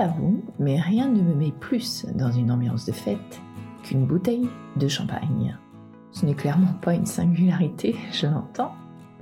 [0.00, 0.14] pas
[0.58, 3.42] mais rien ne me met plus dans une ambiance de fête
[3.82, 5.58] qu'une bouteille de champagne.
[6.10, 8.72] Ce n'est clairement pas une singularité, je l'entends,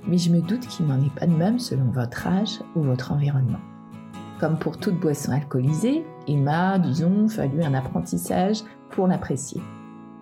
[0.07, 3.11] mais je me doute qu'il n'en est pas de même selon votre âge ou votre
[3.11, 3.59] environnement.
[4.39, 9.61] Comme pour toute boisson alcoolisée, il m'a, disons, fallu un apprentissage pour l'apprécier.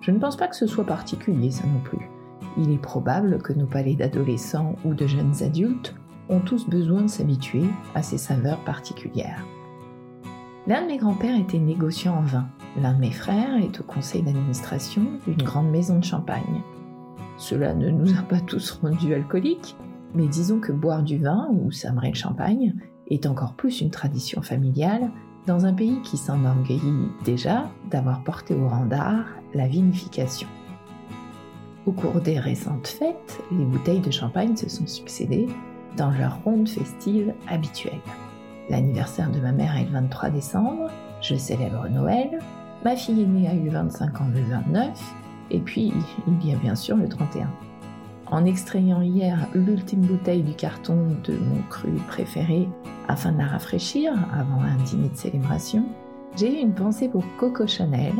[0.02, 2.10] Je ne pense pas que ce soit particulier, ça non plus.
[2.58, 5.94] Il est probable que nos palais d'adolescents ou de jeunes adultes
[6.30, 9.46] ont tous besoin de s'habituer à ces saveurs particulières.
[10.68, 12.46] L'un de mes grands-pères était négociant en vin.
[12.76, 16.62] L'un de mes frères est au conseil d'administration d'une grande maison de champagne.
[17.38, 19.78] Cela ne nous a pas tous rendus alcooliques,
[20.14, 22.76] mais disons que boire du vin ou sabrer le champagne
[23.10, 25.10] est encore plus une tradition familiale
[25.46, 30.50] dans un pays qui s'enorgueillit déjà d'avoir porté au rang d'art la vinification.
[31.86, 35.48] Au cours des récentes fêtes, les bouteilles de champagne se sont succédées
[35.96, 38.02] dans leur ronde festive habituelle.
[38.70, 40.90] L'anniversaire de ma mère est le 23 décembre,
[41.22, 42.40] je célèbre Noël,
[42.84, 45.14] ma fille aînée a eu 25 ans le 29,
[45.52, 45.94] et puis
[46.28, 47.50] il y a bien sûr le 31.
[48.30, 52.68] En extrayant hier l'ultime bouteille du carton de mon cru préféré
[53.08, 55.86] afin de la rafraîchir avant un dîner de célébration,
[56.36, 58.14] j'ai eu une pensée pour Coco Chanel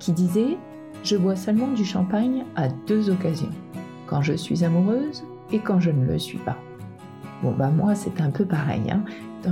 [0.00, 0.58] qui disait
[1.04, 3.50] Je bois seulement du champagne à deux occasions,
[4.08, 6.56] quand je suis amoureuse et quand je ne le suis pas.
[7.44, 9.04] Bon bah moi c'est un peu pareil, hein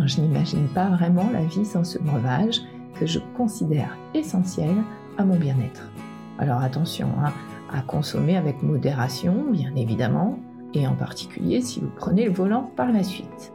[0.07, 2.61] je n'imagine pas vraiment la vie sans ce breuvage
[2.95, 4.75] que je considère essentiel
[5.19, 5.91] à mon bien-être.
[6.39, 7.33] Alors attention hein,
[7.73, 10.39] à consommer avec modération, bien évidemment,
[10.75, 13.53] et en particulier si vous prenez le volant par la suite.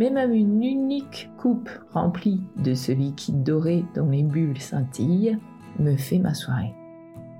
[0.00, 5.38] Mais même une unique coupe remplie de ce liquide doré dont les bulles scintillent
[5.78, 6.74] me fait ma soirée.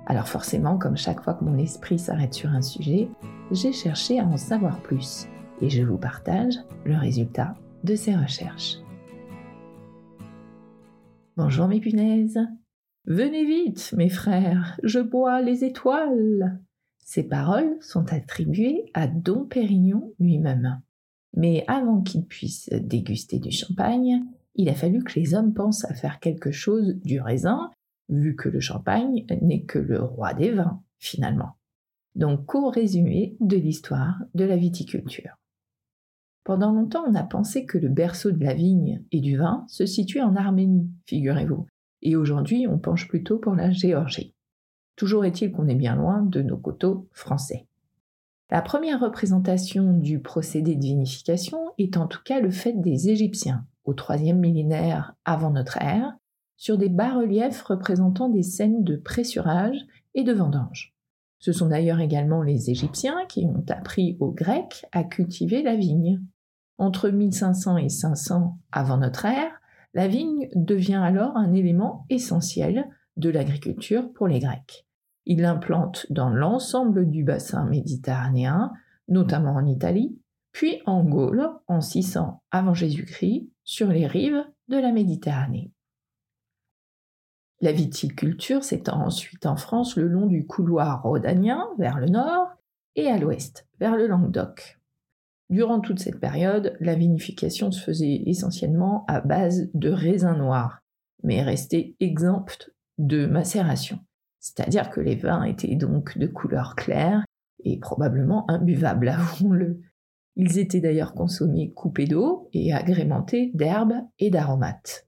[0.05, 3.09] Alors forcément, comme chaque fois que mon esprit s'arrête sur un sujet,
[3.51, 5.27] j'ai cherché à en savoir plus
[5.61, 8.79] et je vous partage le résultat de ses recherches.
[11.37, 12.39] Bonjour mes punaises.
[13.05, 16.59] Venez vite, mes frères, je bois les étoiles.
[16.97, 20.81] Ces paroles sont attribuées à Dom Pérignon lui-même.
[21.37, 24.23] Mais avant qu'il puisse déguster du champagne,
[24.55, 27.69] il a fallu que les hommes pensent à faire quelque chose du raisin,
[28.09, 31.51] vu que le champagne n'est que le roi des vins, finalement.
[32.15, 35.37] Donc, court résumé de l'histoire de la viticulture.
[36.45, 39.87] Pendant longtemps, on a pensé que le berceau de la vigne et du vin se
[39.87, 41.65] situait en Arménie, figurez-vous,
[42.03, 44.35] et aujourd'hui on penche plutôt pour la Géorgie.
[44.95, 47.65] Toujours est-il qu'on est bien loin de nos coteaux français.
[48.51, 53.65] La première représentation du procédé de vinification est en tout cas le fait des Égyptiens,
[53.83, 56.15] au troisième millénaire avant notre ère,
[56.57, 59.79] sur des bas-reliefs représentant des scènes de pressurage
[60.13, 60.93] et de vendange.
[61.39, 66.21] Ce sont d'ailleurs également les Égyptiens qui ont appris aux Grecs à cultiver la vigne.
[66.77, 69.61] Entre 1500 et 500 avant notre ère,
[69.93, 74.85] la vigne devient alors un élément essentiel de l'agriculture pour les Grecs.
[75.25, 78.73] Ils l'implantent dans l'ensemble du bassin méditerranéen,
[79.07, 80.19] notamment en Italie,
[80.51, 85.71] puis en Gaule en 600 avant Jésus-Christ sur les rives de la Méditerranée.
[87.61, 92.49] La viticulture s'étend ensuite en France le long du couloir rhodanien vers le nord
[92.95, 94.74] et à l'ouest vers le Languedoc.
[95.49, 100.81] Durant toute cette période, la vinification se faisait essentiellement à base de raisins noirs,
[101.23, 103.99] mais restait exempte de macération.
[104.39, 107.23] C'est-à-dire que les vins étaient donc de couleur claire
[107.63, 109.81] et probablement imbuvables, avouons-le.
[110.35, 115.07] Ils étaient d'ailleurs consommés coupés d'eau et agrémentés d'herbes et d'aromates.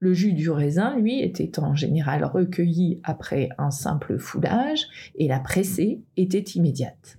[0.00, 5.40] Le jus du raisin, lui, était en général recueilli après un simple foulage et la
[5.40, 7.17] pressée était immédiate.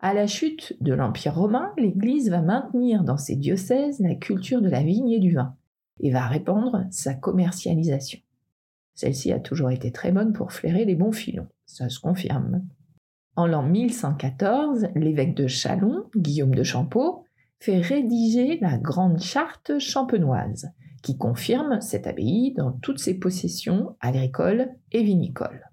[0.00, 4.68] À la chute de l'Empire romain, l'Église va maintenir dans ses diocèses la culture de
[4.68, 5.56] la vigne et du vin,
[5.98, 8.20] et va répandre sa commercialisation.
[8.94, 12.64] Celle-ci a toujours été très bonne pour flairer les bons filons, ça se confirme.
[13.34, 17.24] En l'an 1114, l'évêque de Châlons, Guillaume de Champeau,
[17.58, 20.70] fait rédiger la Grande Charte champenoise,
[21.02, 25.68] qui confirme cette abbaye dans toutes ses possessions agricoles et vinicoles.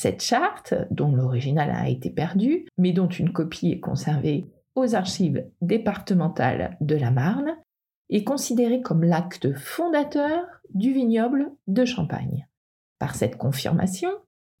[0.00, 4.46] Cette charte, dont l'original a été perdu, mais dont une copie est conservée
[4.76, 7.56] aux archives départementales de la Marne,
[8.08, 12.46] est considérée comme l'acte fondateur du vignoble de Champagne.
[13.00, 14.10] Par cette confirmation,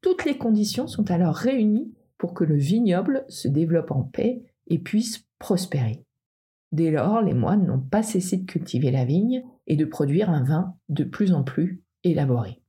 [0.00, 4.80] toutes les conditions sont alors réunies pour que le vignoble se développe en paix et
[4.80, 6.02] puisse prospérer.
[6.72, 10.42] Dès lors, les moines n'ont pas cessé de cultiver la vigne et de produire un
[10.42, 12.60] vin de plus en plus élaboré.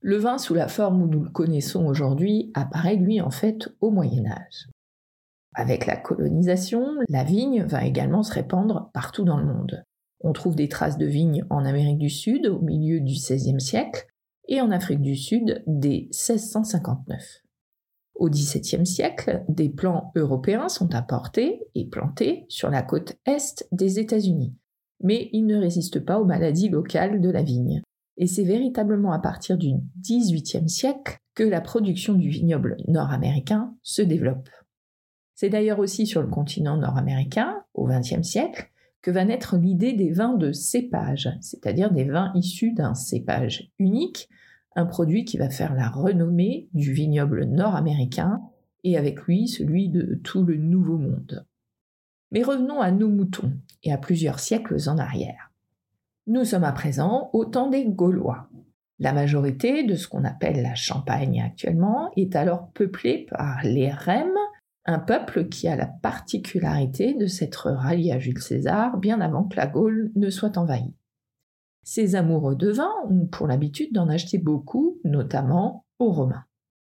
[0.00, 3.90] Le vin sous la forme où nous le connaissons aujourd'hui apparaît lui en fait au
[3.90, 4.68] Moyen Âge.
[5.54, 9.84] Avec la colonisation, la vigne va également se répandre partout dans le monde.
[10.20, 14.06] On trouve des traces de vignes en Amérique du Sud au milieu du XVIe siècle
[14.48, 17.42] et en Afrique du Sud dès 1659.
[18.16, 23.98] Au XVIIe siècle, des plants européens sont apportés et plantés sur la côte est des
[23.98, 24.54] États-Unis,
[25.02, 27.82] mais ils ne résistent pas aux maladies locales de la vigne.
[28.16, 34.02] Et c'est véritablement à partir du XVIIIe siècle que la production du vignoble nord-américain se
[34.02, 34.48] développe.
[35.34, 38.70] C'est d'ailleurs aussi sur le continent nord-américain, au XXe siècle,
[39.02, 44.28] que va naître l'idée des vins de cépage, c'est-à-dire des vins issus d'un cépage unique,
[44.74, 48.40] un produit qui va faire la renommée du vignoble nord-américain
[48.82, 51.46] et avec lui celui de tout le Nouveau Monde.
[52.32, 53.52] Mais revenons à nos moutons
[53.82, 55.52] et à plusieurs siècles en arrière.
[56.28, 58.48] Nous sommes à présent au temps des Gaulois.
[58.98, 64.36] La majorité de ce qu'on appelle la Champagne actuellement est alors peuplée par les Rèmes,
[64.86, 69.54] un peuple qui a la particularité de s'être rallié à Jules César bien avant que
[69.54, 70.96] la Gaule ne soit envahie.
[71.84, 76.44] Ces amoureux de vin ont pour l'habitude d'en acheter beaucoup, notamment aux Romains.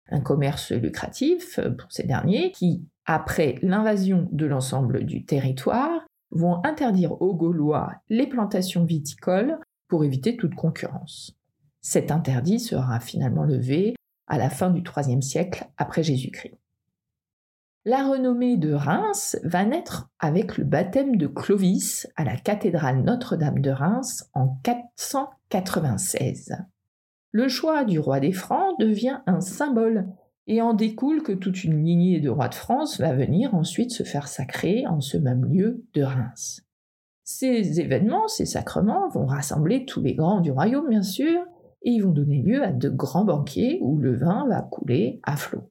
[0.08, 7.20] Un commerce lucratif pour ces derniers qui, après l'invasion de l'ensemble du territoire, vont interdire
[7.22, 9.58] aux Gaulois les plantations viticoles
[9.88, 11.36] pour éviter toute concurrence.
[11.80, 13.94] Cet interdit sera finalement levé
[14.26, 16.58] à la fin du IIIe siècle après Jésus-Christ.
[17.84, 23.60] La renommée de Reims va naître avec le baptême de Clovis à la cathédrale Notre-Dame
[23.60, 26.56] de Reims en 496.
[27.30, 30.08] Le choix du roi des Francs devient un symbole
[30.46, 34.02] et en découle que toute une lignée de rois de France va venir ensuite se
[34.02, 36.62] faire sacrer en ce même lieu de Reims.
[37.24, 41.40] Ces événements, ces sacrements vont rassembler tous les grands du royaume bien sûr,
[41.82, 45.36] et ils vont donner lieu à de grands banquets où le vin va couler à
[45.36, 45.70] flot.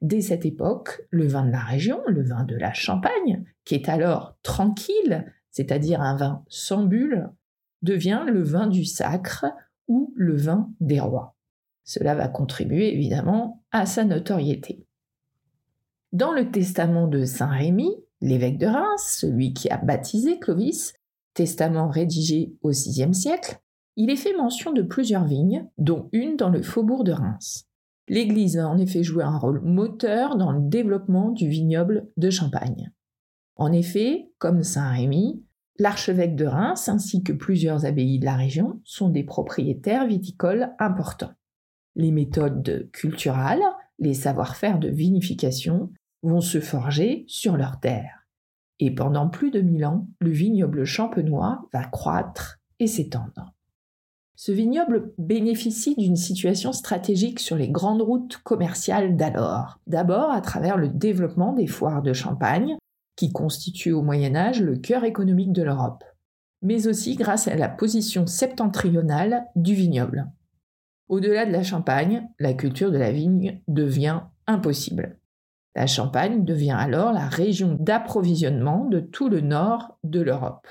[0.00, 3.88] Dès cette époque, le vin de la région, le vin de la Champagne, qui est
[3.88, 7.30] alors tranquille, c'est-à-dire un vin sans bulle,
[7.82, 9.46] devient le vin du sacre
[9.88, 11.33] ou le vin des rois.
[11.84, 14.86] Cela va contribuer évidemment à sa notoriété.
[16.12, 17.90] Dans le testament de Saint Rémy,
[18.20, 20.94] l'évêque de Reims, celui qui a baptisé Clovis,
[21.34, 23.60] testament rédigé au VIe siècle,
[23.96, 27.66] il est fait mention de plusieurs vignes, dont une dans le faubourg de Reims.
[28.08, 32.92] L'Église a en effet joué un rôle moteur dans le développement du vignoble de Champagne.
[33.56, 35.42] En effet, comme Saint Rémy,
[35.78, 41.32] l'archevêque de Reims ainsi que plusieurs abbayes de la région sont des propriétaires viticoles importants.
[41.96, 43.62] Les méthodes culturales,
[43.98, 45.90] les savoir-faire de vinification
[46.22, 48.26] vont se forger sur leur terre.
[48.80, 53.54] Et pendant plus de mille ans, le vignoble champenois va croître et s'étendre.
[54.36, 59.78] Ce vignoble bénéficie d'une situation stratégique sur les grandes routes commerciales d'alors.
[59.86, 62.76] D'abord à travers le développement des foires de Champagne,
[63.16, 66.02] qui constituent au Moyen Âge le cœur économique de l'Europe,
[66.62, 70.28] mais aussi grâce à la position septentrionale du vignoble.
[71.08, 75.18] Au-delà de la Champagne, la culture de la vigne devient impossible.
[75.74, 80.66] La Champagne devient alors la région d'approvisionnement de tout le nord de l'Europe.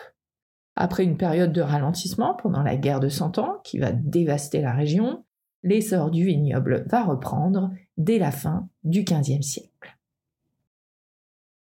[0.76, 4.74] Après une période de ralentissement pendant la guerre de Cent Ans qui va dévaster la
[4.74, 5.24] région,
[5.62, 9.98] l'essor du vignoble va reprendre dès la fin du XVe siècle.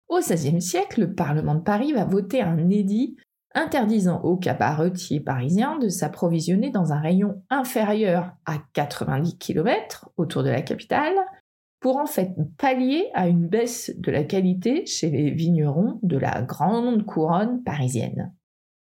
[0.07, 3.17] Au XVIe siècle, le Parlement de Paris va voter un édit
[3.53, 10.49] interdisant aux cabaretiers parisiens de s'approvisionner dans un rayon inférieur à 90 km autour de
[10.49, 11.15] la capitale,
[11.79, 16.41] pour en fait pallier à une baisse de la qualité chez les vignerons de la
[16.41, 18.33] grande couronne parisienne.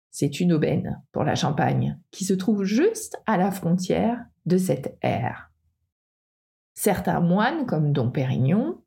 [0.09, 4.97] C'est une aubaine pour la Champagne, qui se trouve juste à la frontière de cette
[5.01, 5.51] ère.
[6.75, 8.77] Certains moines, comme Dom Pérignon,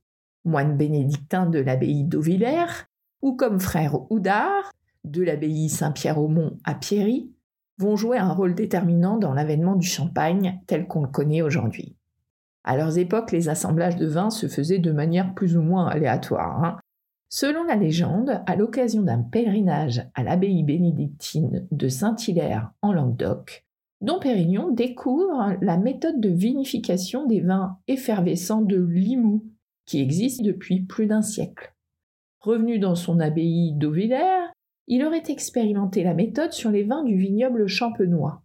[0.45, 2.87] moine bénédictin de l'abbaye d'Auvillers,
[3.23, 4.73] ou comme frère Houdard,
[5.07, 7.31] de l'abbaye Saint-Pierre-au-Mont à Pierry,
[7.79, 11.97] vont jouer un rôle déterminant dans l'avènement du champagne tel qu'on le connaît aujourd'hui.
[12.65, 16.65] À leurs époques, les assemblages de vins se faisaient de manière plus ou moins aléatoire.
[16.65, 16.79] Hein.
[17.29, 23.65] Selon la légende, à l'occasion d'un pèlerinage à l'abbaye bénédictine de Saint-Hilaire en Languedoc,
[24.01, 29.45] Dom Pérignon découvre la méthode de vinification des vins effervescents de Limoux,
[29.87, 31.75] qui existe depuis plus d'un siècle.
[32.41, 34.51] Revenu dans son abbaye d'Auvillers,
[34.87, 38.43] il aurait expérimenté la méthode sur les vins du vignoble champenois.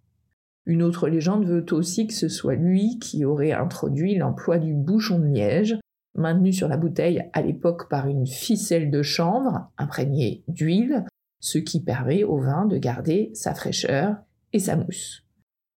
[0.65, 5.19] Une autre légende veut aussi que ce soit lui qui aurait introduit l'emploi du bouchon
[5.19, 5.79] de liège,
[6.15, 11.05] maintenu sur la bouteille à l'époque par une ficelle de chanvre imprégnée d'huile,
[11.39, 14.17] ce qui permet au vin de garder sa fraîcheur
[14.53, 15.25] et sa mousse.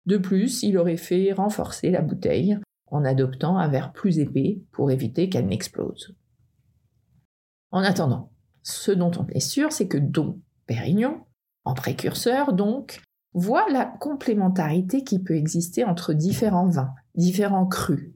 [0.06, 4.90] De plus, il aurait fait renforcer la bouteille en adoptant un verre plus épais pour
[4.90, 6.14] éviter qu'elle n'explose.
[7.70, 8.30] En attendant,
[8.62, 11.24] ce dont on est sûr, c'est que Don Pérignon
[11.64, 13.00] en précurseur donc,
[13.32, 18.12] voit la complémentarité qui peut exister entre différents vins, différents crus.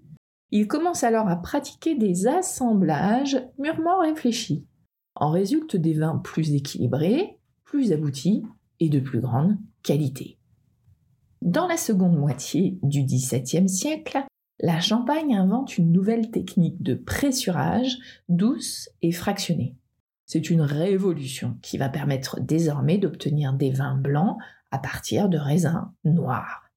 [0.51, 4.67] Il commence alors à pratiquer des assemblages mûrement réfléchis.
[5.15, 8.45] En résultent des vins plus équilibrés, plus aboutis
[8.81, 10.39] et de plus grande qualité.
[11.43, 14.25] Dans la seconde moitié du XVIIe siècle,
[14.61, 19.77] la Champagne invente une nouvelle technique de pressurage douce et fractionnée.
[20.29, 24.37] C'est une révolution qui va permettre désormais d'obtenir des vins blancs
[24.71, 26.69] à partir de raisins noirs.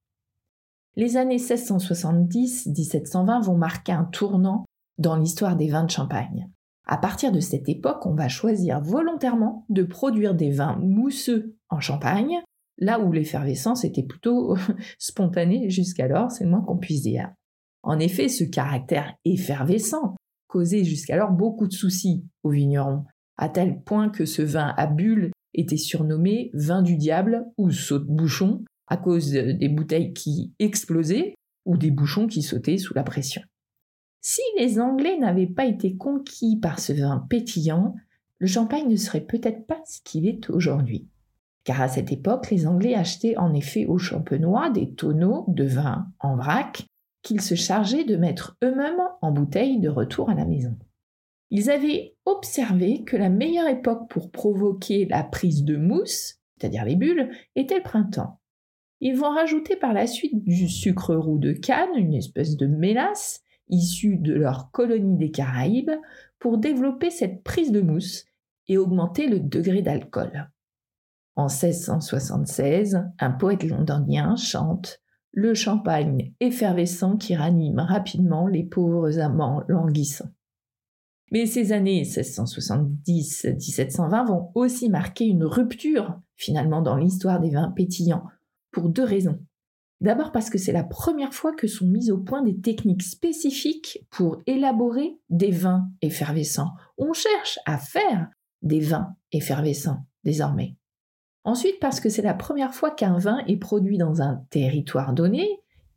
[0.95, 4.63] Les années 1670-1720 vont marquer un tournant
[4.97, 6.49] dans l'histoire des vins de Champagne.
[6.85, 11.81] À partir de cette époque, on va choisir volontairement de produire des vins mousseux en
[11.81, 12.41] Champagne,
[12.77, 14.55] là où l'effervescence était plutôt
[14.97, 17.33] spontanée jusqu'alors, c'est le moins qu'on puisse dire.
[17.83, 20.15] En effet, ce caractère effervescent
[20.47, 23.03] causait jusqu'alors beaucoup de soucis aux vignerons,
[23.41, 28.63] à tel point que ce vin à bulles était surnommé vin du diable ou saute-bouchon
[28.87, 31.33] à cause des bouteilles qui explosaient
[31.65, 33.41] ou des bouchons qui sautaient sous la pression.
[34.21, 37.95] Si les Anglais n'avaient pas été conquis par ce vin pétillant,
[38.37, 41.07] le champagne ne serait peut-être pas ce qu'il est aujourd'hui.
[41.63, 46.07] Car à cette époque, les Anglais achetaient en effet aux champenois des tonneaux de vin
[46.19, 46.85] en vrac
[47.23, 50.77] qu'ils se chargeaient de mettre eux-mêmes en bouteille de retour à la maison.
[51.51, 56.95] Ils avaient observé que la meilleure époque pour provoquer la prise de mousse, c'est-à-dire les
[56.95, 58.39] bulles, était le printemps.
[59.01, 63.41] Ils vont rajouter par la suite du sucre roux de canne, une espèce de mélasse,
[63.67, 65.91] issue de leur colonie des Caraïbes,
[66.39, 68.25] pour développer cette prise de mousse
[68.67, 70.49] et augmenter le degré d'alcool.
[71.35, 75.01] En 1676, un poète londonien chante
[75.33, 80.29] le champagne effervescent qui ranime rapidement les pauvres amants languissants.
[81.31, 88.25] Mais ces années 1670-1720 vont aussi marquer une rupture finalement dans l'histoire des vins pétillants,
[88.71, 89.39] pour deux raisons.
[90.01, 93.99] D'abord parce que c'est la première fois que sont mises au point des techniques spécifiques
[94.09, 96.71] pour élaborer des vins effervescents.
[96.97, 98.27] On cherche à faire
[98.63, 100.75] des vins effervescents désormais.
[101.43, 105.47] Ensuite, parce que c'est la première fois qu'un vin est produit dans un territoire donné,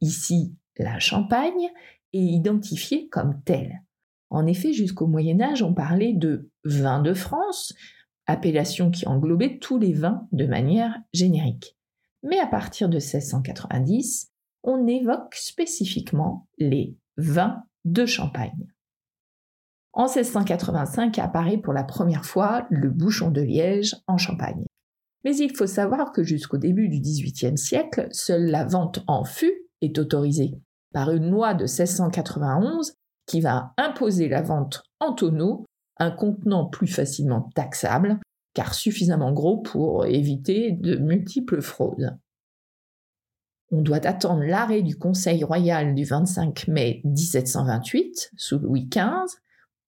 [0.00, 1.70] ici la Champagne,
[2.12, 3.82] et identifié comme tel.
[4.30, 7.74] En effet, jusqu'au Moyen Âge, on parlait de vin de France,
[8.26, 11.76] appellation qui englobait tous les vins de manière générique.
[12.22, 18.66] Mais à partir de 1690, on évoque spécifiquement les vins de Champagne.
[19.92, 24.64] En 1685 apparaît pour la première fois le bouchon de liège en Champagne.
[25.22, 29.68] Mais il faut savoir que jusqu'au début du XVIIIe siècle, seule la vente en fût
[29.80, 30.54] est autorisée
[30.92, 32.94] par une loi de 1691
[33.26, 35.64] qui va imposer la vente en tonneau,
[35.98, 38.18] un contenant plus facilement taxable,
[38.54, 42.16] car suffisamment gros pour éviter de multiples fraudes.
[43.70, 49.40] On doit attendre l'arrêt du Conseil royal du 25 mai 1728, sous Louis XV,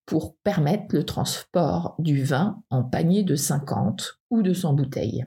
[0.06, 5.26] pour permettre le transport du vin en panier de 50 ou de 100 bouteilles.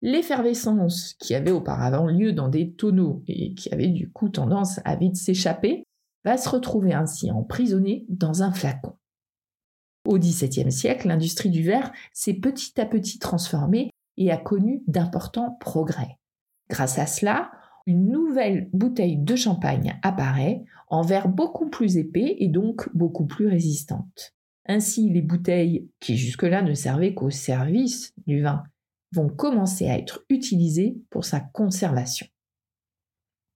[0.00, 4.96] L'effervescence qui avait auparavant lieu dans des tonneaux et qui avait du coup tendance à
[4.96, 5.86] vite s'échapper
[6.24, 8.96] va se retrouver ainsi emprisonnée dans un flacon.
[10.04, 15.56] Au XVIIe siècle, l'industrie du verre s'est petit à petit transformée et a connu d'importants
[15.60, 16.18] progrès.
[16.68, 17.52] Grâce à cela,
[17.86, 23.46] une nouvelle bouteille de champagne apparaît en verre beaucoup plus épais et donc beaucoup plus
[23.46, 24.34] résistante.
[24.66, 28.62] Ainsi, les bouteilles qui jusque-là ne servaient qu'au service du vin
[29.12, 32.26] vont commencer à être utilisées pour sa conservation.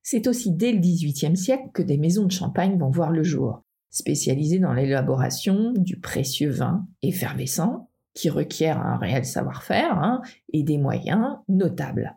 [0.08, 3.64] C'est aussi dès le XVIIIe siècle que des maisons de champagne vont voir le jour,
[3.90, 10.22] spécialisées dans l'élaboration du précieux vin effervescent, qui requiert un réel savoir-faire hein,
[10.52, 12.16] et des moyens notables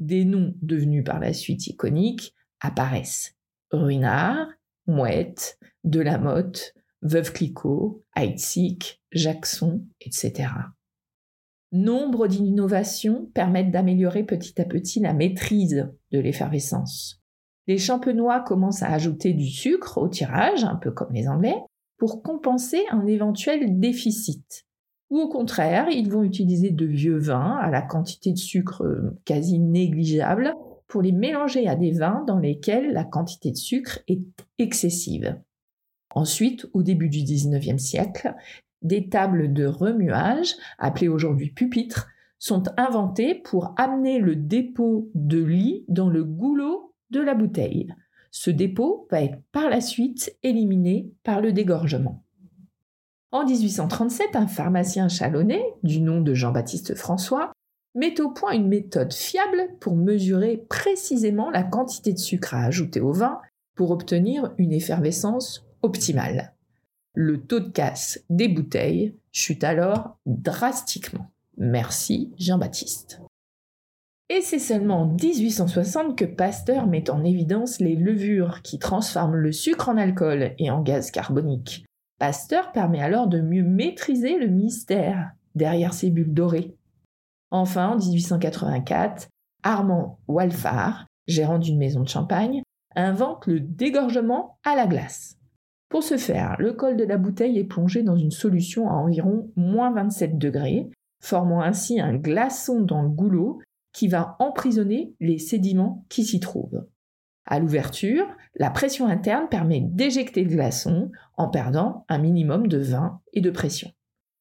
[0.00, 3.36] des noms devenus par la suite iconiques apparaissent.
[3.70, 4.48] Ruinard,
[4.88, 10.50] Mouette, Delamotte, Veuve Clicquot, Heidsieck, Jackson, etc.
[11.70, 17.22] Nombre d'innovations permettent d'améliorer petit à petit la maîtrise de l'effervescence.
[17.68, 21.56] Les champenois commencent à ajouter du sucre au tirage, un peu comme les Anglais,
[21.98, 24.64] pour compenser un éventuel déficit.
[25.10, 29.18] Ou au contraire, ils vont utiliser de vieux vins à la quantité de sucre euh,
[29.24, 30.54] quasi négligeable
[30.86, 34.22] pour les mélanger à des vins dans lesquels la quantité de sucre est
[34.58, 35.38] excessive.
[36.14, 38.34] Ensuite, au début du XIXe siècle,
[38.80, 42.08] des tables de remuage, appelées aujourd'hui pupitres,
[42.38, 47.92] sont inventées pour amener le dépôt de lit dans le goulot de la bouteille.
[48.30, 52.24] Ce dépôt va être par la suite éliminé par le dégorgement.
[53.30, 57.52] En 1837, un pharmacien chalonnais, du nom de Jean-Baptiste François,
[57.94, 63.00] met au point une méthode fiable pour mesurer précisément la quantité de sucre à ajouter
[63.00, 63.40] au vin
[63.74, 66.54] pour obtenir une effervescence optimale.
[67.14, 71.30] Le taux de casse des bouteilles chute alors drastiquement.
[71.56, 73.20] Merci Jean-Baptiste.
[74.30, 79.52] Et c'est seulement en 1860 que Pasteur met en évidence les levures qui transforment le
[79.52, 81.86] sucre en alcool et en gaz carbonique.
[82.18, 86.76] Pasteur permet alors de mieux maîtriser le mystère derrière ces bulles dorées.
[87.50, 89.28] Enfin, en 1884,
[89.62, 92.62] Armand Walfard, gérant d'une maison de champagne,
[92.94, 95.36] invente le dégorgement à la glace.
[95.88, 99.50] Pour ce faire, le col de la bouteille est plongé dans une solution à environ
[99.56, 100.90] moins 27 degrés,
[101.22, 103.60] formant ainsi un glaçon dans le goulot
[103.92, 106.86] qui va emprisonner les sédiments qui s'y trouvent.
[107.44, 108.26] À l'ouverture,
[108.56, 113.50] la pression interne permet d'éjecter le glaçon en perdant un minimum de vin et de
[113.50, 113.90] pression.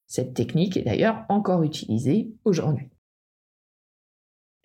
[0.07, 2.89] Cette technique est d'ailleurs encore utilisée aujourd'hui.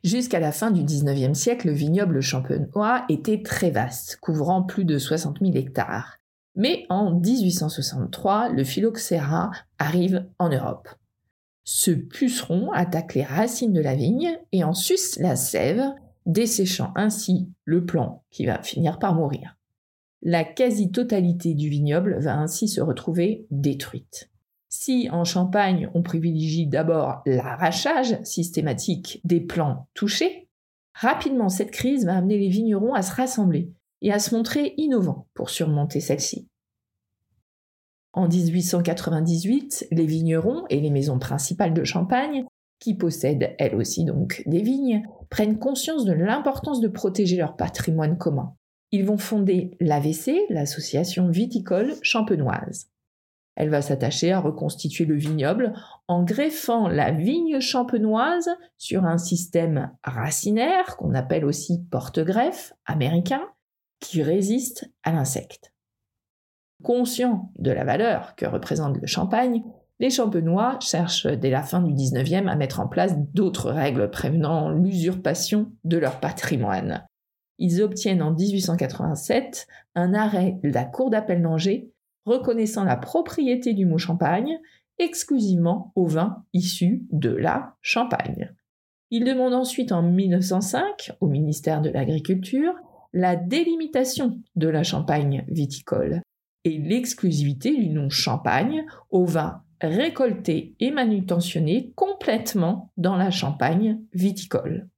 [0.03, 4.99] Jusqu'à la fin du XIXe siècle, le vignoble champenois était très vaste, couvrant plus de
[4.99, 6.19] 60 000 hectares.
[6.57, 10.89] Mais en 1863, le phylloxéra arrive en Europe.
[11.65, 15.83] Ce puceron attaque les racines de la vigne et en suce la sève,
[16.27, 19.57] desséchant ainsi le plant qui va finir par mourir.
[20.23, 24.31] La quasi-totalité du vignoble va ainsi se retrouver détruite.
[24.69, 30.49] Si en Champagne on privilégie d'abord l'arrachage systématique des plants touchés,
[30.95, 35.27] rapidement cette crise va amener les vignerons à se rassembler et à se montrer innovants
[35.35, 36.49] pour surmonter celle-ci.
[38.13, 42.45] En 1898, les vignerons et les maisons principales de Champagne,
[42.79, 48.19] qui possèdent elles aussi donc des vignes, prennent conscience de l'importance de protéger leur patrimoine
[48.19, 48.55] commun.
[48.91, 52.91] Ils vont fonder l'AVC, l'association viticole champenoise.
[53.55, 55.73] Elle va s'attacher à reconstituer le vignoble
[56.09, 63.43] en greffant la vigne champenoise sur un système racinaire qu'on appelle aussi porte-greffe américain
[64.01, 65.72] qui résiste à l'insecte.
[66.83, 69.63] Conscients de la valeur que représente le champagne,
[70.01, 74.71] les champenois cherchent dès la fin du XIXe à mettre en place d'autres règles prévenant
[74.71, 77.07] l'usurpation de leur patrimoine.
[77.59, 81.93] Ils obtiennent en 1887 un arrêt de la Cour d'appel d'Angers
[82.25, 84.59] reconnaissant la propriété du mot champagne
[84.99, 88.53] exclusivement aux vins issus de la Champagne.
[89.11, 92.75] Ils demandent ensuite en 1905 au ministère de l'Agriculture
[93.13, 96.23] la délimitation de la Champagne viticole
[96.65, 104.89] et l'exclusivité du nom Champagne aux vins récoltés et manutentionnés complètement dans la Champagne viticole.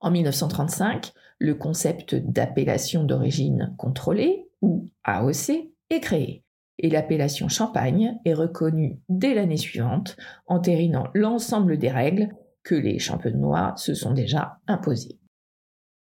[0.00, 6.44] En 1935, le concept d'appellation d'origine contrôlée, ou AOC, est créé,
[6.78, 12.28] et l'appellation Champagne est reconnue dès l'année suivante, entérinant l'ensemble des règles
[12.62, 15.18] que les champenois se sont déjà imposées.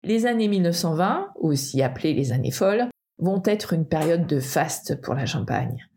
[0.03, 5.13] Les années 1920, aussi appelées les années folles, vont être une période de faste pour
[5.13, 5.87] la Champagne.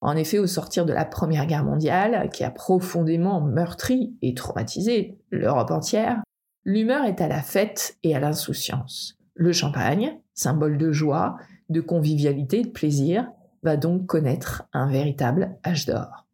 [0.00, 5.18] En effet, au sortir de la Première Guerre mondiale, qui a profondément meurtri et traumatisé
[5.30, 6.22] l'Europe entière,
[6.64, 9.16] l'humeur est à la fête et à l'insouciance.
[9.34, 11.36] Le champagne, symbole de joie,
[11.70, 13.30] de convivialité et de plaisir,
[13.62, 16.26] va donc connaître un véritable âge d'or.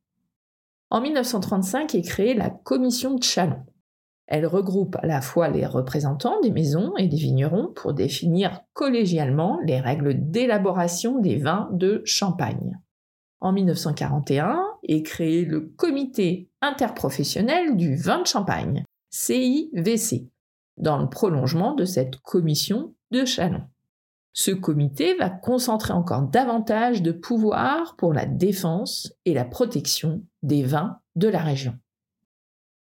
[0.91, 3.63] En 1935 est créée la Commission de Chalon,
[4.31, 9.59] elle regroupe à la fois les représentants des maisons et des vignerons pour définir collégialement
[9.67, 12.79] les règles d'élaboration des vins de Champagne.
[13.41, 20.29] En 1941 est créé le Comité interprofessionnel du vin de Champagne, CIVC,
[20.77, 23.63] dans le prolongement de cette commission de Chalon.
[24.33, 30.63] Ce comité va concentrer encore davantage de pouvoir pour la défense et la protection des
[30.63, 31.77] vins de la région.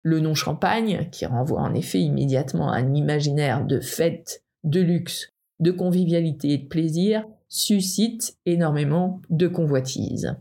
[0.02, 5.28] Le nom champagne, qui renvoie en effet immédiatement à un imaginaire de fête, de luxe,
[5.58, 10.36] de convivialité et de plaisir, suscite énormément de convoitises.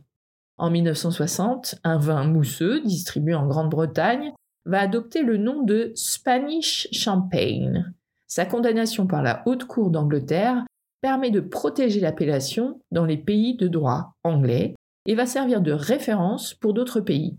[0.57, 4.33] En 1960, un vin mousseux distribué en Grande-Bretagne
[4.65, 7.91] va adopter le nom de Spanish Champagne.
[8.27, 10.63] Sa condamnation par la Haute Cour d'Angleterre
[11.01, 16.53] permet de protéger l'appellation dans les pays de droit anglais et va servir de référence
[16.53, 17.37] pour d'autres pays.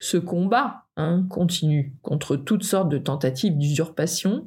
[0.00, 4.46] Ce combat hein, continue contre toutes sortes de tentatives d'usurpation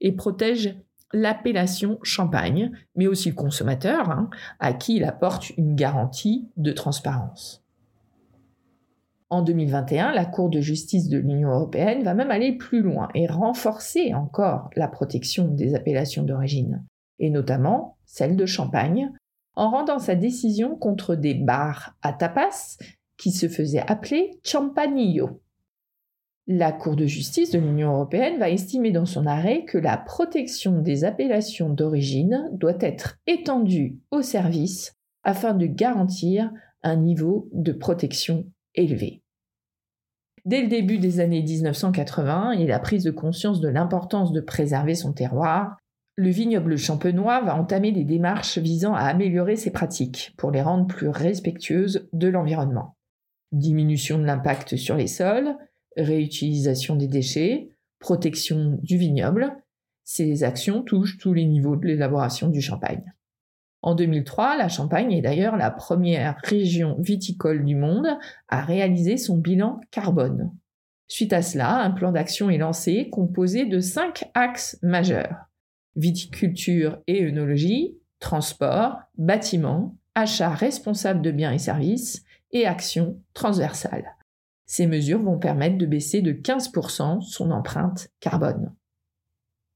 [0.00, 0.76] et protège
[1.12, 7.64] l'appellation champagne, mais aussi le consommateur, hein, à qui il apporte une garantie de transparence.
[9.30, 13.26] En 2021, la Cour de justice de l'Union européenne va même aller plus loin et
[13.26, 16.84] renforcer encore la protection des appellations d'origine,
[17.18, 19.12] et notamment celle de Champagne,
[19.54, 22.78] en rendant sa décision contre des bars à tapas
[23.18, 25.42] qui se faisait appeler Campanillo.
[26.46, 30.80] La Cour de justice de l'Union européenne va estimer dans son arrêt que la protection
[30.80, 36.50] des appellations d'origine doit être étendue au service afin de garantir
[36.82, 39.22] un niveau de protection élevé.
[40.46, 44.94] Dès le début des années 1980 et la prise de conscience de l'importance de préserver
[44.94, 45.76] son terroir,
[46.16, 50.86] le vignoble champenois va entamer des démarches visant à améliorer ses pratiques pour les rendre
[50.86, 52.96] plus respectueuses de l'environnement.
[53.52, 55.56] Diminution de l'impact sur les sols,
[55.96, 59.56] réutilisation des déchets, protection du vignoble.
[60.04, 63.04] Ces actions touchent tous les niveaux de l'élaboration du champagne.
[63.82, 68.08] En 2003, la Champagne est d'ailleurs la première région viticole du monde
[68.48, 70.52] à réaliser son bilan carbone.
[71.06, 75.46] Suite à cela, un plan d'action est lancé composé de cinq axes majeurs.
[75.96, 84.16] Viticulture et œnologie, transport, bâtiment, achat responsable de biens et services et action transversale.
[84.66, 88.74] Ces mesures vont permettre de baisser de 15% son empreinte carbone.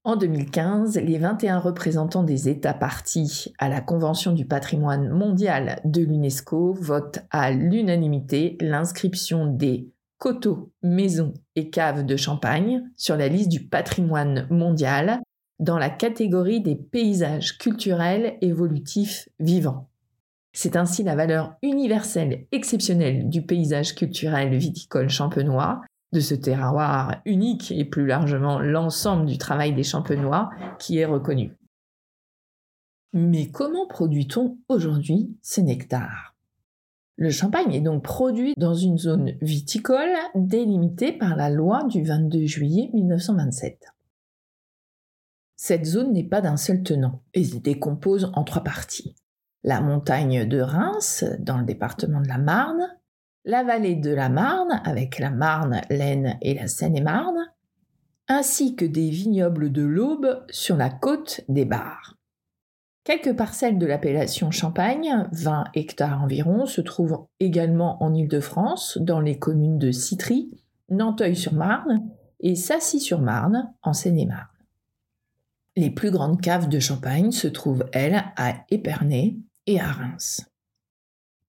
[0.04, 6.02] En 2015, les 21 représentants des États partis à la Convention du patrimoine mondial de
[6.02, 13.48] l'UNESCO votent à l'unanimité l'inscription des coteaux, maisons et caves de Champagne sur la liste
[13.48, 15.20] du patrimoine mondial
[15.60, 19.88] dans la catégorie des paysages culturels évolutifs vivants.
[20.52, 25.80] C'est ainsi la valeur universelle exceptionnelle du paysage culturel viticole champenois,
[26.12, 31.56] de ce terroir unique et plus largement l'ensemble du travail des champenois qui est reconnu.
[33.14, 36.34] Mais comment produit-on aujourd'hui ces nectars?
[37.16, 42.46] Le champagne est donc produit dans une zone viticole délimitée par la loi du 22
[42.46, 43.86] juillet 1927.
[45.56, 49.14] Cette zone n'est pas d'un seul tenant et se décompose en trois parties
[49.64, 52.88] la montagne de Reims, dans le département de la Marne,
[53.44, 57.50] la vallée de la Marne, avec la Marne, l'Aisne et la Seine-et-Marne,
[58.28, 62.16] ainsi que des vignobles de l'Aube sur la côte des Bars.
[63.04, 69.38] Quelques parcelles de l'appellation Champagne, 20 hectares environ, se trouvent également en Île-de-France, dans les
[69.38, 70.50] communes de Citry,
[70.88, 74.46] Nanteuil-sur-Marne et Sassy-sur-Marne, en Seine-et-Marne.
[75.74, 80.42] Les plus grandes caves de Champagne se trouvent, elles, à Épernay, et à Reims.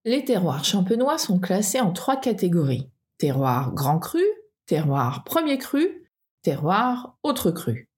[0.06, 2.90] Les terroirs champenois sont classés en trois catégories.
[3.18, 4.24] Terroir grand cru,
[4.66, 6.10] terroir premier cru,
[6.42, 7.90] terroir autre cru.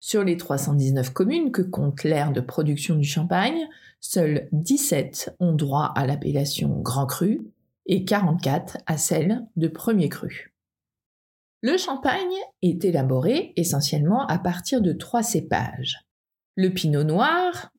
[0.00, 3.68] Sur les 319 communes que compte l'aire de production du champagne,
[4.00, 7.52] seules 17 ont droit à l'appellation grand cru
[7.86, 10.54] et 44 à celle de premier cru.
[11.60, 16.00] Le champagne est élaboré essentiellement à partir de trois cépages.
[16.56, 17.72] Le pinot noir,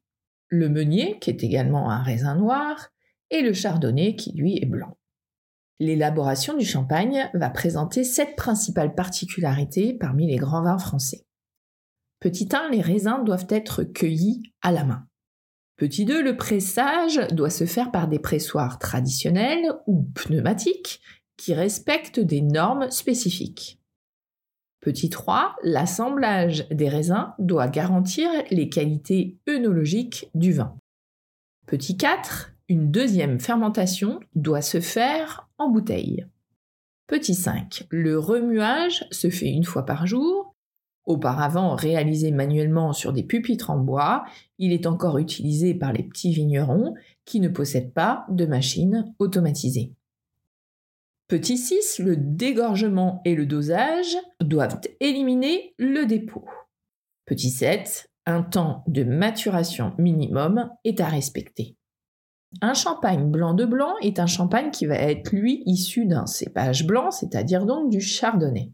[0.53, 2.89] le meunier, qui est également un raisin noir,
[3.31, 4.97] et le chardonnay, qui lui est blanc.
[5.79, 11.25] L'élaboration du champagne va présenter sept principales particularités parmi les grands vins français.
[12.19, 15.07] Petit 1, les raisins doivent être cueillis à la main.
[15.75, 21.01] Petit 2, le pressage doit se faire par des pressoirs traditionnels ou pneumatiques
[21.35, 23.82] qui respectent des normes spécifiques.
[24.83, 30.75] Petit 3, l'assemblage des raisins doit garantir les qualités œnologiques du vin.
[31.65, 36.25] Petit 4, une deuxième fermentation doit se faire en bouteille.
[37.07, 40.53] Petit 5, le remuage se fait une fois par jour.
[41.05, 44.25] Auparavant réalisé manuellement sur des pupitres en bois,
[44.57, 46.93] il est encore utilisé par les petits vignerons
[47.23, 49.93] qui ne possèdent pas de machine automatisée.
[51.33, 56.45] Petit 6, le dégorgement et le dosage doivent éliminer le dépôt.
[57.25, 61.75] Petit 7, un temps de maturation minimum est à respecter.
[62.61, 66.85] Un champagne blanc de blanc est un champagne qui va être lui issu d'un cépage
[66.85, 68.71] blanc, c'est-à-dire donc du chardonnay.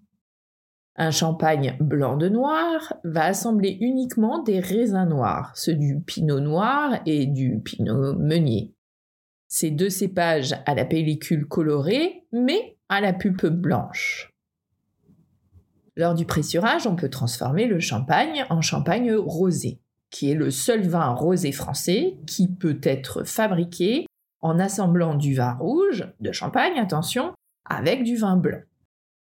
[0.97, 6.99] Un champagne blanc de noir va assembler uniquement des raisins noirs, ceux du pinot noir
[7.05, 8.75] et du pinot meunier.
[9.51, 14.31] Ces deux cépages à la pellicule colorée, mais à la pulpe blanche.
[15.95, 19.81] Lors du pressurage, on peut transformer le champagne en champagne rosé,
[20.11, 24.05] qui est le seul vin rosé français qui peut être fabriqué
[24.39, 27.33] en assemblant du vin rouge, de champagne, attention,
[27.65, 28.61] avec du vin blanc.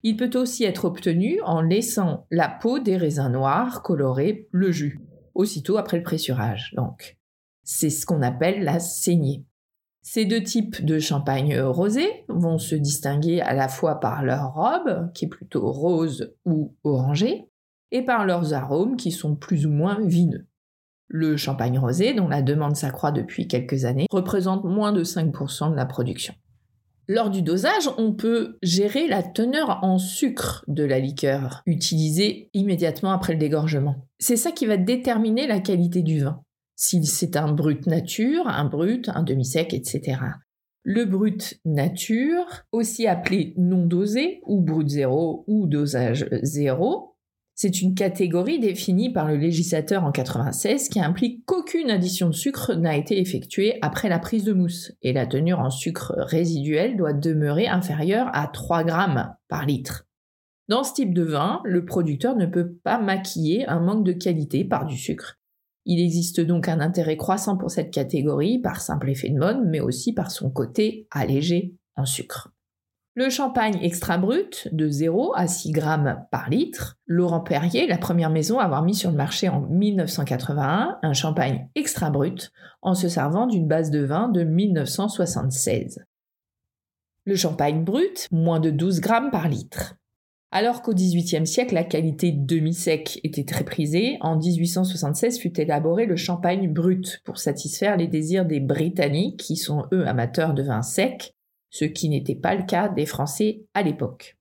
[0.03, 4.99] Il peut aussi être obtenu en laissant la peau des raisins noirs colorer le jus,
[5.35, 6.73] aussitôt après le pressurage.
[6.75, 7.19] Donc,
[7.65, 9.45] c'est ce qu'on appelle la saignée.
[10.09, 15.11] Ces deux types de champagne rosé vont se distinguer à la fois par leur robe,
[15.13, 17.49] qui est plutôt rose ou orangée,
[17.91, 20.47] et par leurs arômes qui sont plus ou moins vineux.
[21.09, 25.77] Le champagne rosé, dont la demande s'accroît depuis quelques années, représente moins de 5% de
[25.77, 26.35] la production.
[27.09, 33.11] Lors du dosage, on peut gérer la teneur en sucre de la liqueur, utilisée immédiatement
[33.11, 34.07] après le dégorgement.
[34.21, 36.45] C'est ça qui va déterminer la qualité du vin.
[36.77, 40.19] Si c'est un brut nature, un brut, un demi-sec, etc.
[40.83, 47.17] Le brut nature, aussi appelé non dosé ou brut zéro ou dosage zéro,
[47.55, 52.75] c'est une catégorie définie par le législateur en 96 qui implique qu'aucune addition de sucre
[52.75, 57.15] n'a été effectuée après la prise de mousse et la teneur en sucre résiduel doit
[57.15, 60.07] demeurer inférieure à 3 grammes par litre.
[60.69, 64.63] Dans ce type de vin, le producteur ne peut pas maquiller un manque de qualité
[64.63, 65.39] par du sucre.
[65.87, 69.81] Il existe donc un intérêt croissant pour cette catégorie par simple effet de mode, mais
[69.81, 72.53] aussi par son côté allégé en sucre.
[73.15, 76.99] Le champagne extra brut de 0 à 6 grammes par litre.
[77.07, 81.71] Laurent Perrier, la première maison à avoir mis sur le marché en 1981 un champagne
[81.75, 86.05] extra brut en se servant d'une base de vin de 1976.
[87.25, 89.95] Le champagne brut, moins de 12 grammes par litre.
[90.53, 96.17] Alors qu'au XVIIIe siècle, la qualité demi-sec était très prisée, en 1876 fut élaboré le
[96.17, 101.35] champagne brut pour satisfaire les désirs des Britanniques, qui sont eux amateurs de vin sec,
[101.71, 104.37] ce qui n'était pas le cas des Français à l'époque.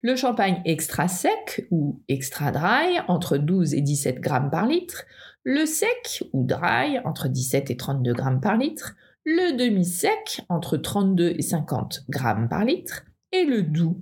[0.00, 5.04] Le champagne extra sec ou extra dry entre 12 et 17 grammes par litre,
[5.42, 11.34] le sec ou dry entre 17 et 32 grammes par litre, le demi-sec entre 32
[11.36, 14.00] et 50 grammes par litre, et le doux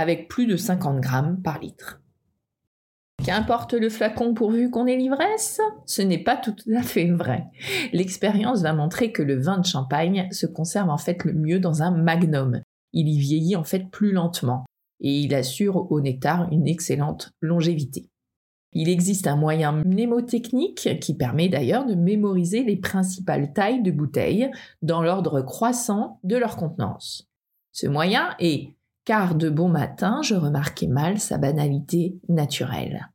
[0.00, 2.00] avec plus de 50 grammes par litre.
[3.24, 7.44] Qu'importe le flacon pourvu qu'on ait l'ivresse, ce n'est pas tout à fait vrai.
[7.92, 11.82] L'expérience va montrer que le vin de champagne se conserve en fait le mieux dans
[11.82, 12.62] un magnum.
[12.92, 14.64] Il y vieillit en fait plus lentement
[15.00, 18.08] et il assure au nectar une excellente longévité.
[18.72, 24.50] Il existe un moyen mnémotechnique qui permet d'ailleurs de mémoriser les principales tailles de bouteilles
[24.80, 27.28] dans l'ordre croissant de leur contenance.
[27.72, 33.10] Ce moyen est car de bon matin je remarquais mal sa banalité naturelle.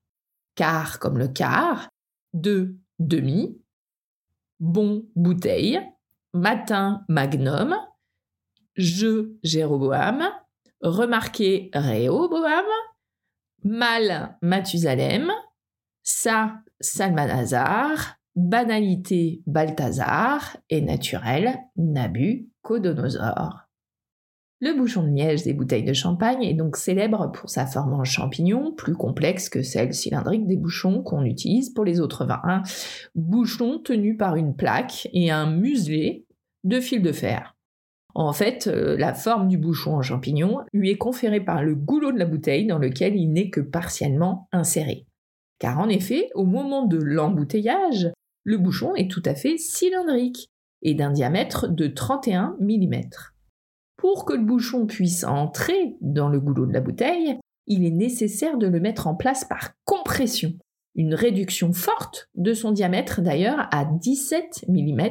[0.55, 1.89] Car comme le quart,
[2.33, 3.61] de demi,
[4.59, 5.81] bon bouteille,
[6.33, 7.75] matin magnum,
[8.75, 10.23] je Jéroboam,
[10.81, 12.65] remarquer Réoboam,
[13.63, 15.31] mal Mathusalem,
[16.03, 23.64] ça Salmanazar, banalité Balthazar et naturel Nabucodonosor.
[24.65, 28.03] Le bouchon de liège des bouteilles de champagne est donc célèbre pour sa forme en
[28.03, 32.41] champignon, plus complexe que celle cylindrique des bouchons qu'on utilise pour les autres vins.
[32.43, 32.63] Un
[33.13, 36.25] bouchon tenu par une plaque et un muselet
[36.63, 37.55] de fil de fer.
[38.15, 42.11] En fait, euh, la forme du bouchon en champignon lui est conférée par le goulot
[42.11, 45.05] de la bouteille dans lequel il n'est que partiellement inséré.
[45.59, 48.11] Car en effet, au moment de l'embouteillage,
[48.43, 50.49] le bouchon est tout à fait cylindrique
[50.81, 53.01] et d'un diamètre de 31 mm.
[54.05, 58.59] Pour que le bouchon puisse entrer dans le goulot de la bouteille, il est nécessaire
[58.59, 60.53] de le mettre en place par compression.
[60.93, 65.07] Une réduction forte de son diamètre d'ailleurs à 17 mm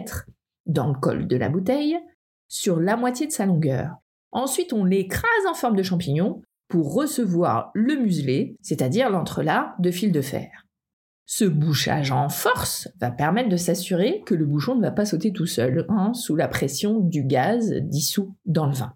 [0.66, 1.98] dans le col de la bouteille,
[2.46, 3.96] sur la moitié de sa longueur.
[4.30, 10.12] Ensuite, on l'écrase en forme de champignon pour recevoir le muselet, c'est-à-dire l'entrelac de fil
[10.12, 10.63] de fer.
[11.26, 15.32] Ce bouchage en force va permettre de s'assurer que le bouchon ne va pas sauter
[15.32, 18.94] tout seul, hein, sous la pression du gaz dissous dans le vin.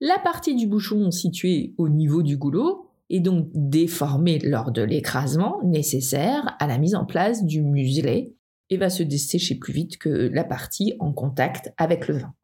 [0.00, 5.60] La partie du bouchon située au niveau du goulot est donc déformée lors de l'écrasement
[5.62, 8.32] nécessaire à la mise en place du muselet
[8.70, 12.34] et va se dessécher plus vite que la partie en contact avec le vin.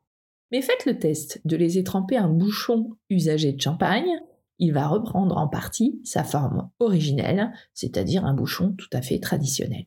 [0.53, 4.21] Mais faites le test de les étremper un bouchon usagé de champagne
[4.59, 9.87] il va reprendre en partie sa forme originelle, c'est-à-dire un bouchon tout à fait traditionnel.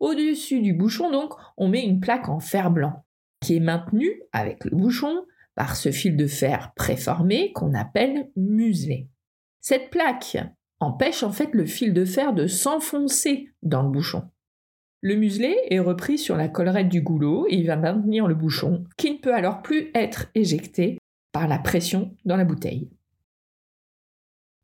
[0.00, 3.04] Au-dessus du bouchon, donc, on met une plaque en fer blanc,
[3.40, 9.08] qui est maintenue avec le bouchon par ce fil de fer préformé qu'on appelle muselet.
[9.60, 10.38] Cette plaque
[10.80, 14.22] empêche en fait le fil de fer de s'enfoncer dans le bouchon.
[15.00, 18.84] Le muselet est repris sur la collerette du goulot et il va maintenir le bouchon,
[18.96, 20.98] qui ne peut alors plus être éjecté
[21.32, 22.90] par la pression dans la bouteille.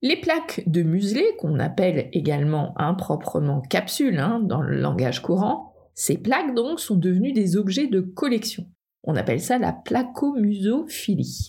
[0.04, 6.18] Les plaques de muselet, qu'on appelle également improprement capsules hein, dans le langage courant, ces
[6.18, 8.66] plaques donc sont devenues des objets de collection.
[9.02, 11.48] On appelle ça la placomusophilie.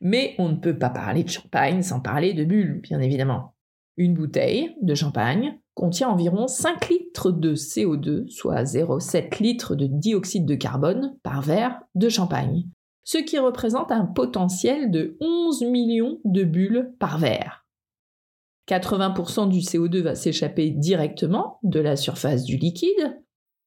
[0.00, 3.54] Mais on ne peut pas parler de champagne sans parler de bulles, bien évidemment.
[3.96, 10.46] Une bouteille de champagne contient environ 5 litres de CO2, soit 0,7 litres de dioxyde
[10.46, 12.64] de carbone par verre de champagne
[13.04, 17.66] ce qui représente un potentiel de 11 millions de bulles par verre.
[18.68, 23.20] 80% du CO2 va s'échapper directement de la surface du liquide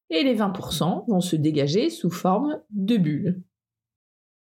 [0.09, 3.43] et les 20% vont se dégager sous forme de bulles.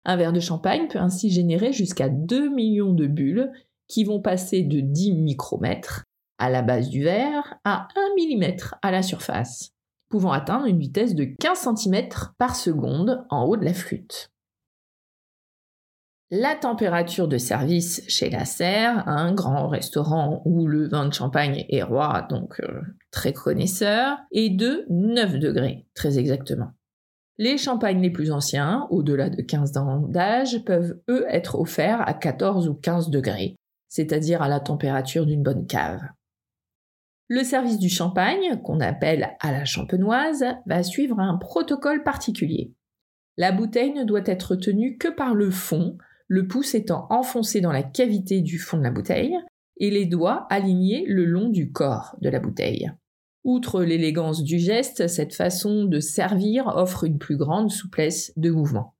[0.04, 3.52] Un verre de champagne peut ainsi générer jusqu'à 2 millions de bulles
[3.86, 6.04] qui vont passer de 10 micromètres
[6.38, 9.72] à la base du verre à 1 mm à la surface,
[10.08, 14.30] pouvant atteindre une vitesse de 15 cm par seconde en haut de la flûte.
[16.32, 21.64] La température de service chez la serre, un grand restaurant où le vin de champagne
[21.68, 26.70] est roi, donc euh, très connaisseur, est de 9 degrés, très exactement.
[27.36, 32.14] Les champagnes les plus anciens, au-delà de 15 ans d'âge, peuvent eux être offerts à
[32.14, 33.56] 14 ou 15 degrés,
[33.88, 36.00] c'est-à-dire à la température d'une bonne cave.
[37.26, 42.72] Le service du champagne, qu'on appelle à la champenoise, va suivre un protocole particulier.
[43.36, 45.96] La bouteille ne doit être tenue que par le fond,
[46.30, 49.36] le pouce étant enfoncé dans la cavité du fond de la bouteille
[49.78, 52.92] et les doigts alignés le long du corps de la bouteille.
[53.42, 58.94] Outre l'élégance du geste, cette façon de servir offre une plus grande souplesse de mouvement.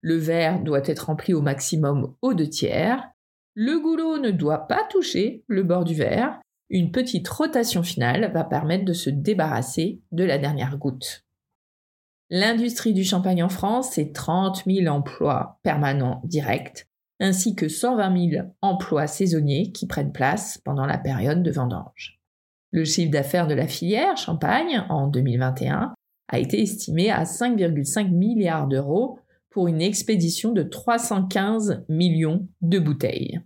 [0.00, 3.08] Le verre doit être rempli au maximum aux deux tiers.
[3.54, 6.40] Le goulot ne doit pas toucher le bord du verre.
[6.70, 11.24] Une petite rotation finale va permettre de se débarrasser de la dernière goutte.
[12.36, 16.88] L'industrie du champagne en France, c'est 30 000 emplois permanents directs,
[17.20, 22.18] ainsi que 120 000 emplois saisonniers qui prennent place pendant la période de vendange.
[22.72, 25.94] Le chiffre d'affaires de la filière champagne en 2021
[26.26, 33.42] a été estimé à 5,5 milliards d'euros pour une expédition de 315 millions de bouteilles.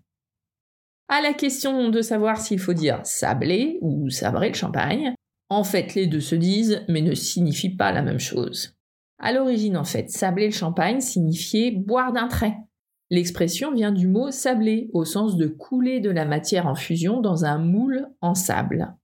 [1.09, 5.13] À la question de savoir s'il faut dire sabler ou sabrer le champagne,
[5.51, 8.78] en fait, les deux se disent, mais ne signifient pas la même chose.
[9.19, 12.57] À l'origine, en fait, sabler le champagne signifiait boire d'un trait.
[13.11, 17.45] L'expression vient du mot sabler, au sens de couler de la matière en fusion dans
[17.45, 18.95] un moule en sable.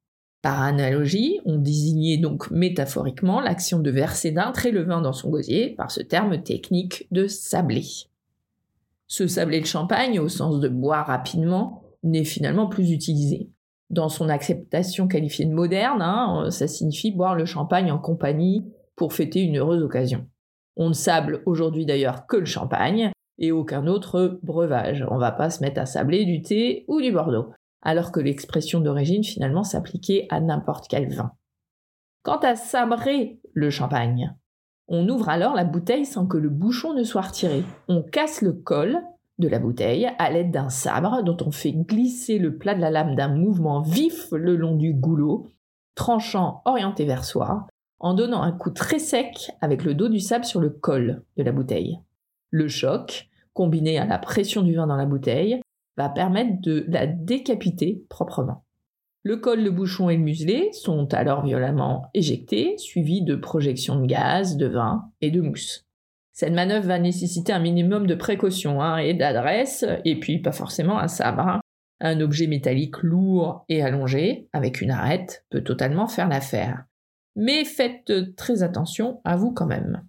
[0.43, 5.31] Par analogie, on désignait donc métaphoriquement l'action de verser d'un trait le vin dans son
[5.31, 7.85] gosier par ce terme technique de sabler.
[9.07, 13.49] Ce sabler le champagne, au sens de boire rapidement, n'est finalement plus utilisé
[13.91, 18.65] dans son acceptation qualifiée de moderne, hein, ça signifie boire le champagne en compagnie
[18.97, 20.27] pour fêter une heureuse occasion.
[20.77, 25.05] On ne sable aujourd'hui d'ailleurs que le champagne et aucun autre breuvage.
[25.11, 27.53] On va pas se mettre à sabler du thé ou du bordeaux,
[27.83, 31.33] alors que l'expression d'origine finalement s'appliquait à n'importe quel vin.
[32.23, 34.35] Quant à sabrer le champagne,
[34.89, 37.65] on ouvre alors la bouteille sans que le bouchon ne soit retiré.
[37.89, 39.01] On casse le col
[39.39, 42.91] de la bouteille à l'aide d'un sabre dont on fait glisser le plat de la
[42.91, 45.49] lame d'un mouvement vif le long du goulot,
[45.95, 47.67] tranchant orienté vers soi,
[47.99, 51.43] en donnant un coup très sec avec le dos du sabre sur le col de
[51.43, 51.99] la bouteille.
[52.51, 55.61] Le choc, combiné à la pression du vin dans la bouteille,
[55.97, 58.65] va permettre de la décapiter proprement.
[59.23, 64.07] Le col, le bouchon et le muselet sont alors violemment éjectés, suivis de projections de
[64.07, 65.87] gaz, de vin et de mousse.
[66.33, 70.99] Cette manœuvre va nécessiter un minimum de précaution hein, et d'adresse, et puis pas forcément
[70.99, 71.47] un sabre.
[71.49, 71.61] Hein.
[72.01, 76.85] Un objet métallique lourd et allongé, avec une arête, peut totalement faire l'affaire.
[77.37, 80.05] Mais faites très attention à vous quand même.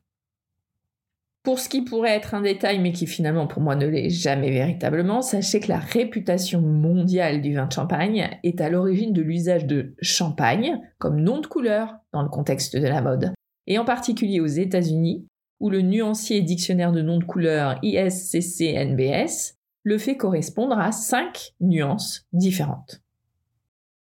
[1.46, 4.50] Pour ce qui pourrait être un détail, mais qui finalement pour moi ne l'est jamais
[4.50, 9.68] véritablement, sachez que la réputation mondiale du vin de champagne est à l'origine de l'usage
[9.68, 13.32] de champagne comme nom de couleur dans le contexte de la mode.
[13.68, 15.28] Et en particulier aux États-Unis,
[15.60, 22.26] où le nuancier dictionnaire de noms de couleurs ISCCNBS le fait correspondre à cinq nuances
[22.34, 23.04] différentes.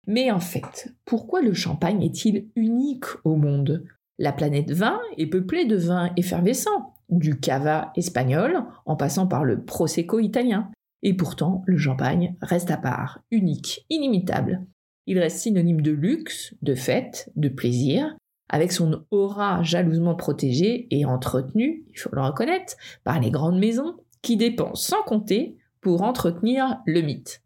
[0.09, 3.85] Mais en fait, pourquoi le champagne est-il unique au monde?
[4.19, 9.63] La planète vin est peuplée de vins effervescents, du cava espagnol en passant par le
[9.63, 10.71] prosecco italien.
[11.03, 14.67] Et pourtant, le champagne reste à part, unique, inimitable.
[15.07, 18.17] Il reste synonyme de luxe, de fête, de plaisir,
[18.49, 23.97] avec son aura jalousement protégée et entretenue, il faut le reconnaître, par les grandes maisons
[24.23, 27.43] qui dépensent sans compter pour entretenir le mythe.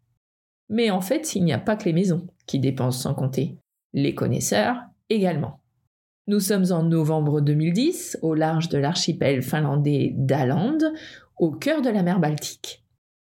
[0.73, 3.59] Mais en fait, il n'y a pas que les maisons qui dépensent sans compter,
[3.93, 5.61] les connaisseurs également.
[6.25, 10.79] Nous sommes en novembre 2010, au large de l'archipel finlandais d'Aland,
[11.37, 12.83] au cœur de la mer Baltique.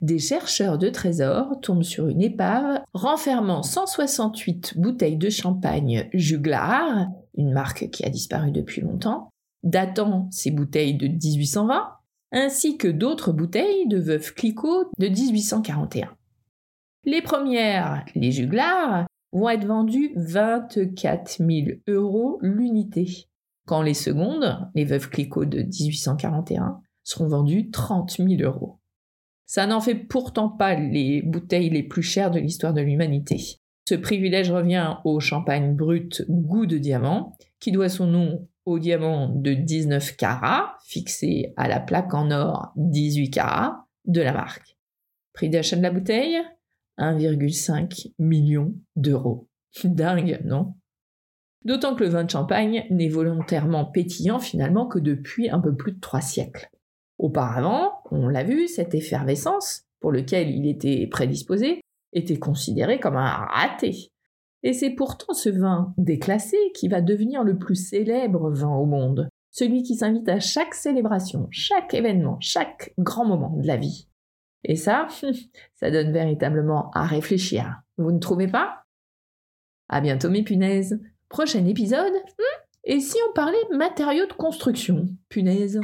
[0.02, 7.54] Des chercheurs de trésors tombent sur une épave renfermant 168 bouteilles de champagne Juglar, une
[7.54, 9.30] marque qui a disparu depuis longtemps,
[9.62, 11.88] datant ces bouteilles de 1820,
[12.32, 16.18] ainsi que d'autres bouteilles de Veuve Clicquot de 1841.
[17.08, 23.30] Les premières, les Juglar, vont être vendues 24 000 euros l'unité,
[23.66, 28.82] quand les secondes, les Veuve Clicquot de 1841, seront vendues 30 000 euros.
[29.45, 33.62] Ça n'en fait pourtant pas les bouteilles les plus chères de l'histoire de l'humanité.
[33.88, 39.30] Ce privilège revient au champagne brut goût de diamant, qui doit son nom au diamant
[39.30, 44.78] de 19 carats, fixé à la plaque en or 18 carats de la marque.
[45.32, 46.41] Prix d'achat de la bouteille?
[46.98, 49.48] 1,5 million d'euros.
[49.84, 50.76] Dingue, non?
[51.66, 55.93] D'autant que le vin de champagne n'est volontairement pétillant finalement que depuis un peu plus
[55.93, 56.70] de trois siècles.
[57.18, 61.82] Auparavant, on l'a vu, cette effervescence, pour lequel il était prédisposé,
[62.14, 64.12] était considéré comme un raté.
[64.64, 69.30] Et c'est pourtant ce vin déclassé qui va devenir le plus célèbre vin au monde,
[69.52, 74.07] celui qui s'invite à chaque célébration, chaque événement, chaque grand moment de la vie.
[74.68, 75.07] Et ça,
[75.76, 77.82] ça donne véritablement à réfléchir.
[77.97, 78.84] Vous ne trouvez pas?
[79.89, 81.01] À bientôt mes punaises.
[81.30, 85.07] Prochain épisode hmm Et si on parlait matériaux de construction?
[85.30, 85.80] Punaise